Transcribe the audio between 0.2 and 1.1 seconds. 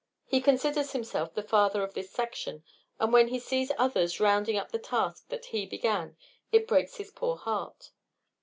He considers